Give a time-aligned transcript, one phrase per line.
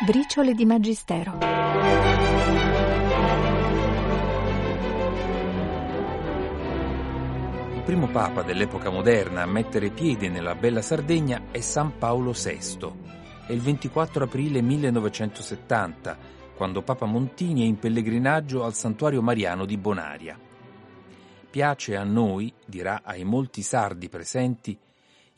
[0.00, 1.38] Briciole di Magistero.
[7.74, 12.92] Il primo papa dell'epoca moderna a mettere piede nella bella Sardegna è San Paolo VI.
[13.48, 16.16] È il 24 aprile 1970,
[16.54, 20.38] quando Papa Montini è in pellegrinaggio al santuario mariano di Bonaria.
[21.50, 24.78] Piace a noi, dirà ai molti sardi presenti,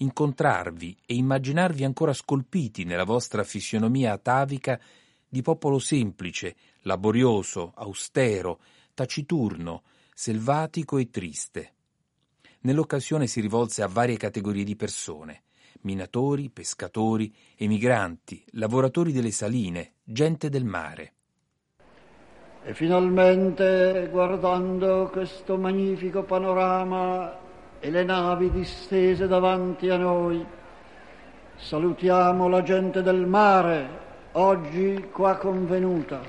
[0.00, 4.80] incontrarvi e immaginarvi ancora scolpiti nella vostra fisionomia atavica
[5.28, 8.60] di popolo semplice, laborioso, austero,
[8.94, 9.82] taciturno,
[10.14, 11.72] selvatico e triste.
[12.60, 15.44] Nell'occasione si rivolse a varie categorie di persone,
[15.82, 21.14] minatori, pescatori, emigranti, lavoratori delle saline, gente del mare.
[22.62, 27.48] E finalmente, guardando questo magnifico panorama
[27.80, 30.44] e le navi distese davanti a noi.
[31.56, 33.88] Salutiamo la gente del mare,
[34.32, 36.20] oggi qua convenuta.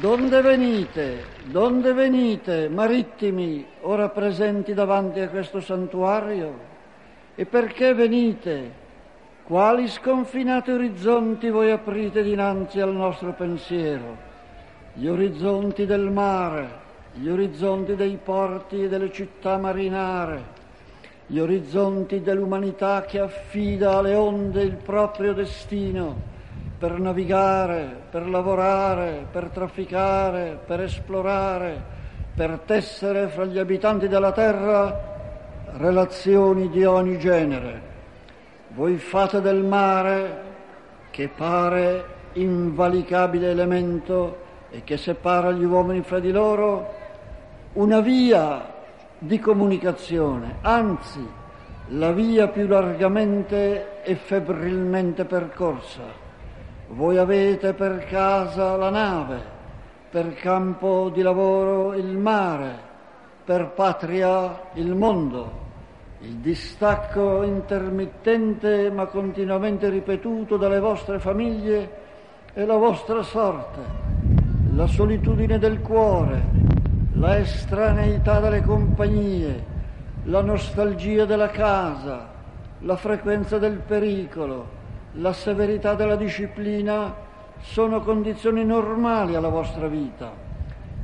[0.00, 6.70] Donde venite, donde venite, marittimi, ora presenti davanti a questo santuario?
[7.34, 8.80] E perché venite?
[9.44, 14.31] Quali sconfinati orizzonti voi aprite dinanzi al nostro pensiero?
[14.94, 16.80] Gli orizzonti del mare,
[17.14, 20.60] gli orizzonti dei porti e delle città marinare,
[21.26, 26.30] gli orizzonti dell'umanità che affida alle onde il proprio destino
[26.78, 31.80] per navigare, per lavorare, per trafficare, per esplorare,
[32.34, 35.10] per tessere fra gli abitanti della terra
[35.76, 37.90] relazioni di ogni genere.
[38.68, 40.40] Voi fate del mare,
[41.10, 44.38] che pare invalicabile elemento,
[44.72, 46.94] e che separa gli uomini fra di loro
[47.74, 48.72] una via
[49.18, 51.24] di comunicazione, anzi
[51.88, 56.02] la via più largamente e febbrilmente percorsa.
[56.88, 59.40] Voi avete per casa la nave,
[60.10, 62.78] per campo di lavoro il mare,
[63.44, 65.60] per patria il mondo.
[66.20, 72.00] Il distacco intermittente ma continuamente ripetuto dalle vostre famiglie
[72.54, 74.11] è la vostra sorte
[74.74, 76.42] la solitudine del cuore,
[77.14, 79.64] la estraneità delle compagnie,
[80.24, 82.28] la nostalgia della casa,
[82.78, 84.80] la frequenza del pericolo,
[85.14, 87.14] la severità della disciplina
[87.60, 90.32] sono condizioni normali alla vostra vita.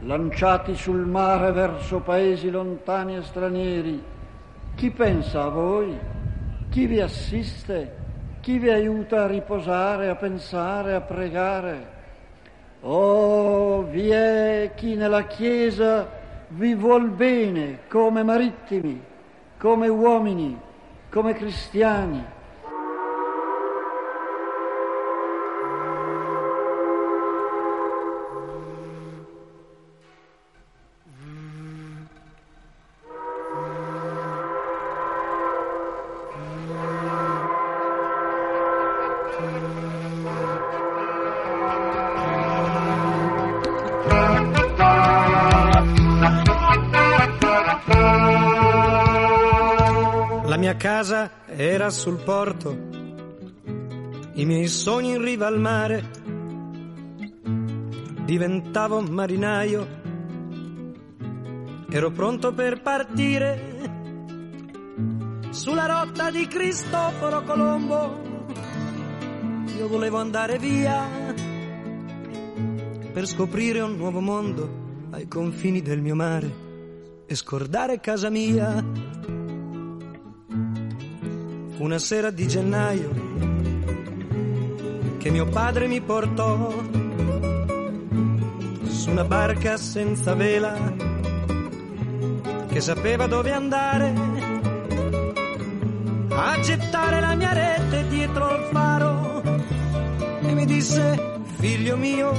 [0.01, 4.03] Lanciati sul mare verso paesi lontani e stranieri,
[4.77, 5.99] chi pensa a voi?
[6.71, 7.97] Chi vi assiste?
[8.41, 11.97] Chi vi aiuta a riposare, a pensare, a pregare?
[12.83, 16.09] Oh, vi è chi nella Chiesa
[16.49, 19.03] vi vuol bene come marittimi,
[19.59, 20.59] come uomini,
[21.11, 22.37] come cristiani
[50.59, 52.77] mia casa era sul porto,
[54.35, 56.11] i miei sogni in riva al mare.
[58.25, 59.87] Diventavo marinaio,
[61.89, 63.77] ero pronto per partire
[65.51, 68.27] sulla rotta di Cristoforo Colombo.
[69.77, 71.07] Io volevo andare via
[73.13, 76.67] per scoprire un nuovo mondo ai confini del mio mare
[77.27, 79.08] e scordare casa mia
[81.79, 83.11] una sera di gennaio
[85.19, 86.73] che mio padre mi portò
[88.85, 90.77] su una barca senza vela
[92.69, 94.13] che sapeva dove andare
[96.31, 99.43] a gettare la mia rete dietro al faro
[100.41, 102.33] e mi disse figlio mio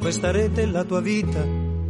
[0.00, 1.42] questa rete è la tua vita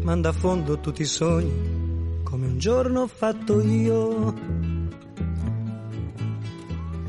[0.02, 4.45] manda a fondo tutti i sogni come un giorno ho fatto io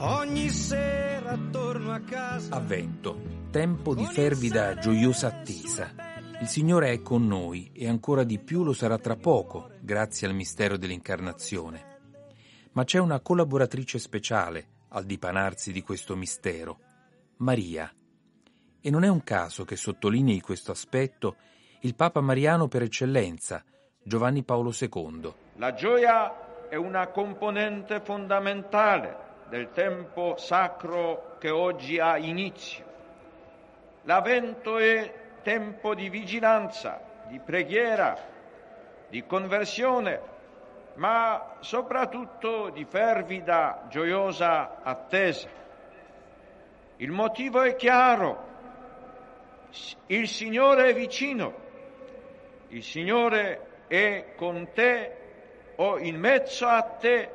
[0.09, 2.55] Ogni sera torno a casa.
[2.55, 3.19] Avvento,
[3.51, 5.93] tempo di fervida, gioiosa attesa.
[6.39, 10.33] Il Signore è con noi e ancora di più lo sarà tra poco, grazie al
[10.33, 11.99] mistero dell'incarnazione.
[12.71, 16.79] Ma c'è una collaboratrice speciale al dipanarsi di questo mistero,
[17.39, 17.93] Maria.
[18.79, 21.35] E non è un caso che sottolinei questo aspetto
[21.81, 23.61] il Papa Mariano per eccellenza,
[24.01, 25.33] Giovanni Paolo II.
[25.55, 32.85] La gioia è una componente fondamentale del tempo sacro che oggi ha inizio.
[34.03, 38.17] L'avvento è tempo di vigilanza, di preghiera,
[39.07, 40.21] di conversione,
[40.95, 45.49] ma soprattutto di fervida, gioiosa attesa.
[46.97, 48.45] Il motivo è chiaro,
[50.07, 51.53] il Signore è vicino,
[52.69, 55.15] il Signore è con te
[55.75, 57.31] o in mezzo a te,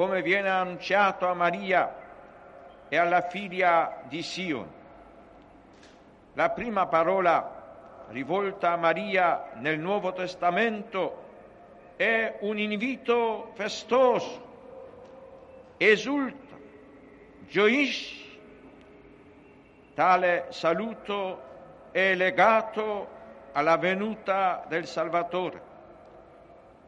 [0.00, 1.94] come viene annunciato a Maria
[2.88, 4.66] e alla figlia di Sion.
[6.32, 11.24] La prima parola rivolta a Maria nel Nuovo Testamento
[11.96, 16.56] è un invito festoso, esulta,
[17.40, 18.40] gioisci.
[19.92, 21.42] Tale saluto
[21.90, 23.06] è legato
[23.52, 25.60] alla venuta del Salvatore.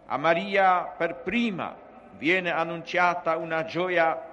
[0.07, 1.82] A Maria per prima
[2.19, 4.31] viene annunciata una gioia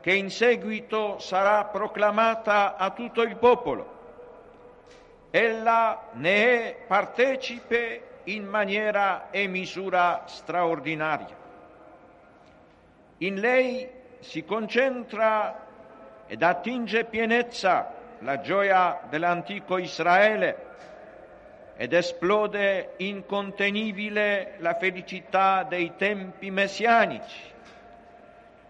[0.00, 3.98] che in seguito sarà proclamata a tutto il popolo.
[5.30, 11.36] Ella ne è partecipe in maniera e misura straordinaria.
[13.18, 13.88] In lei
[14.20, 15.66] si concentra
[16.26, 20.68] ed attinge pienezza la gioia dell'antico Israele
[21.80, 27.40] ed esplode incontenibile la felicità dei tempi messianici.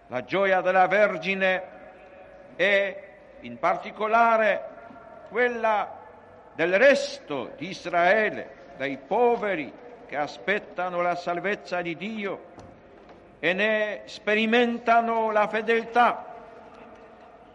[0.07, 1.63] La gioia della Vergine
[2.55, 3.09] è
[3.41, 4.65] in particolare
[5.29, 5.93] quella
[6.55, 9.73] del resto di Israele, dai poveri
[10.07, 12.45] che aspettano la salvezza di Dio
[13.41, 16.27] e ne sperimentano la fedeltà.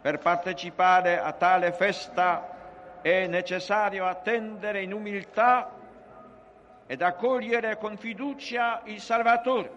[0.01, 2.54] Per partecipare a tale festa
[3.05, 5.69] è necessario attendere in umiltà
[6.87, 9.71] ed accogliere con fiducia il Salvatore.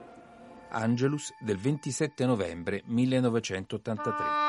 [0.71, 4.48] Angelus del 27 novembre 1983.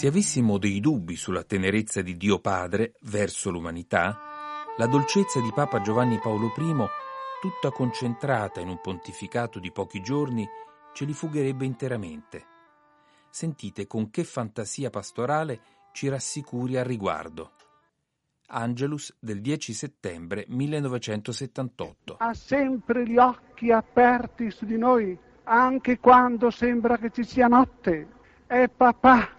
[0.00, 4.18] Se avessimo dei dubbi sulla tenerezza di Dio Padre verso l'umanità,
[4.78, 6.74] la dolcezza di Papa Giovanni Paolo I,
[7.38, 10.48] tutta concentrata in un pontificato di pochi giorni,
[10.94, 12.46] ce li fugherebbe interamente.
[13.28, 15.60] Sentite con che fantasia pastorale
[15.92, 17.52] ci rassicuri al riguardo.
[18.46, 22.16] Angelus del 10 settembre 1978.
[22.20, 25.14] Ha sempre gli occhi aperti su di noi,
[25.44, 28.08] anche quando sembra che ci sia notte.
[28.46, 29.34] È papà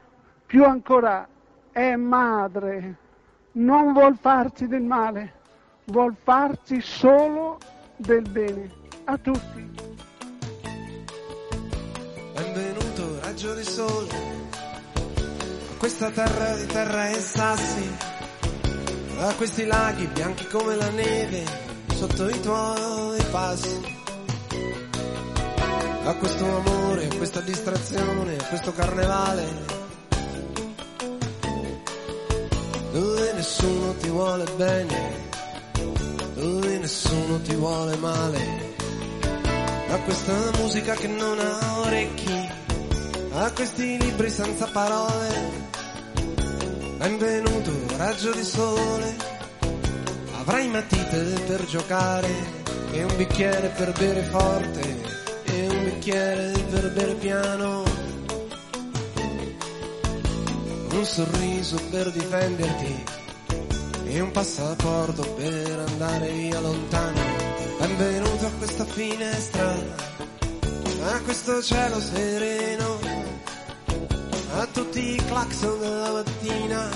[0.52, 1.26] più ancora
[1.72, 2.98] è madre,
[3.54, 5.36] non vuol farci del male,
[5.86, 7.58] vuol farci solo
[7.96, 8.70] del bene
[9.06, 9.72] a tutti.
[12.34, 14.10] Benvenuto raggio di sole
[15.70, 17.98] a questa terra di terra e sassi,
[19.20, 21.46] a questi laghi bianchi come la neve
[21.94, 24.00] sotto i tuoi passi.
[26.04, 29.81] A questo amore, a questa distrazione, a questo carnevale
[33.42, 35.30] nessuno ti vuole bene,
[36.36, 38.40] dove nessuno ti vuole male.
[39.90, 42.50] A questa musica che non ha orecchi,
[43.34, 45.30] a questi libri senza parole.
[46.98, 49.16] Benvenuto, raggio di sole,
[50.38, 51.18] avrai matite
[51.48, 52.30] per giocare
[52.92, 55.02] e un bicchiere per bere forte
[55.46, 57.84] e un bicchiere per bere piano
[60.94, 63.21] un sorriso per difenderti
[64.14, 67.22] e un passaporto per andare via lontano.
[67.80, 69.74] Benvenuto a questa finestra,
[71.04, 73.00] a questo cielo sereno,
[74.56, 76.90] a tutti i clacson della mattina,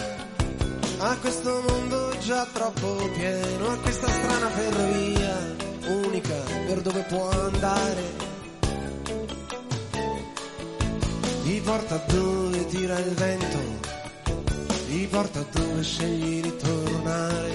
[1.00, 5.56] a questo mondo già troppo pieno, a questa strana ferrovia
[5.88, 6.36] unica
[6.68, 8.24] per dove può andare.
[11.44, 13.85] Ti porta dove tira il vento
[14.88, 17.54] ti porta dove scegli di tornare.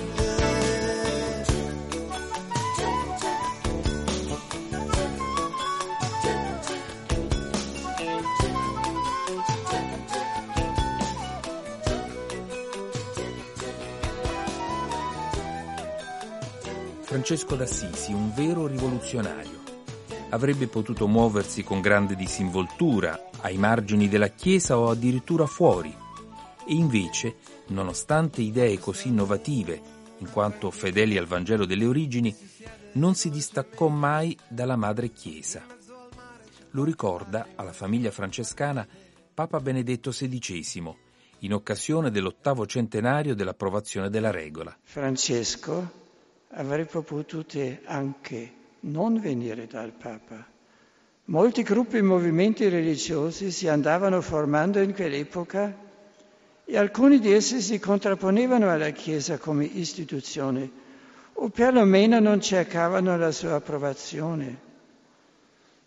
[17.03, 19.59] Francesco d'Assisi, un vero rivoluzionario.
[20.31, 25.93] Avrebbe potuto muoversi con grande disinvoltura, ai margini della Chiesa o addirittura fuori,
[26.71, 27.35] e invece,
[27.71, 29.83] nonostante idee così innovative,
[30.19, 32.33] in quanto fedeli al Vangelo delle origini,
[32.93, 35.67] non si distaccò mai dalla madre Chiesa.
[36.71, 38.87] Lo ricorda alla famiglia francescana
[39.35, 40.95] Papa Benedetto XVI,
[41.39, 44.79] in occasione dell'ottavo centenario dell'approvazione della regola.
[44.81, 45.91] Francesco
[46.51, 50.47] avrebbe potuto anche non venire dal Papa.
[51.25, 55.89] Molti gruppi e movimenti religiosi si andavano formando in quell'epoca
[56.71, 60.71] e alcuni di essi si contrapponevano alla Chiesa come istituzione
[61.33, 64.57] o perlomeno non cercavano la sua approvazione.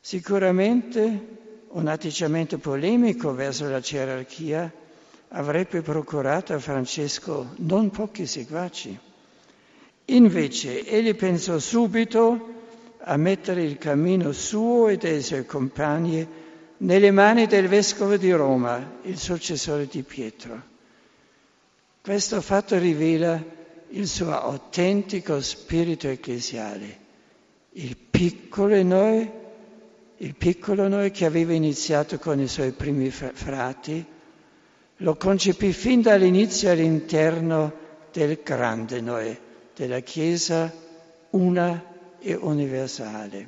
[0.01, 1.27] Sicuramente
[1.69, 4.69] un atteggiamento polemico verso la gerarchia
[5.29, 8.99] avrebbe procurato a Francesco non pochi seguaci.
[10.07, 12.51] Invece egli pensò subito
[12.97, 16.27] a mettere il cammino suo e dei suoi compagni
[16.79, 20.71] nelle mani del vescovo di Roma, il successore di Pietro.
[22.03, 23.41] Questo fatto rivela
[23.91, 26.97] il suo autentico spirito ecclesiale,
[27.75, 29.31] il piccolo noi,
[30.17, 34.05] il piccolo noi che aveva iniziato con i suoi primi frati,
[34.97, 37.71] lo concepì fin dall'inizio all'interno
[38.11, 39.37] del grande noi,
[39.73, 40.73] della Chiesa
[41.29, 41.85] una
[42.19, 43.47] e universale.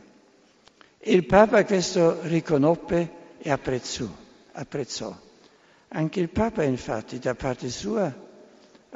[1.00, 5.20] Il Papa questo riconobbe e apprezzò.
[5.90, 8.24] Anche il Papa infatti da parte sua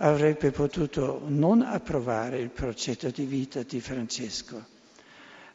[0.02, 4.78] avrebbe potuto non approvare il progetto di vita di Francesco.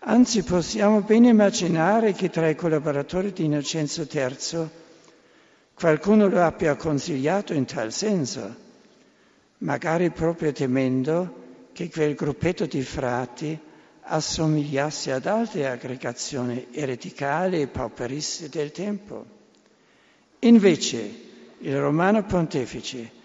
[0.00, 4.68] Anzi possiamo ben immaginare che tra i collaboratori di Innocenzo III
[5.72, 8.54] qualcuno lo abbia consigliato in tal senso,
[9.58, 13.58] magari proprio temendo che quel gruppetto di frati
[14.02, 19.24] assomigliasse ad altre aggregazioni ereticali e pauperiste del tempo.
[20.40, 21.22] Invece
[21.60, 23.22] il romano pontefice,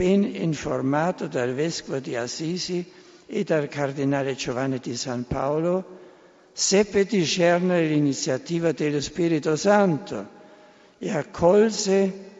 [0.00, 2.90] ben informato dal vescovo di Assisi
[3.26, 5.98] e dal cardinale Giovanni di San Paolo,
[6.52, 10.26] seppe discernere l'iniziativa dello Spirito Santo
[10.96, 12.30] e accolse,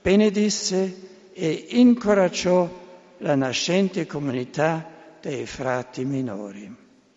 [0.00, 2.70] benedisse e incoraggiò
[3.18, 4.88] la nascente comunità
[5.20, 6.72] dei frati minori.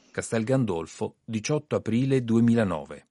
[0.09, 3.05] Castel Gandolfo, 18 aprile 2009.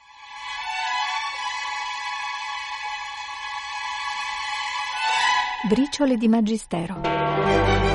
[5.73, 7.92] Briciole di Magistero.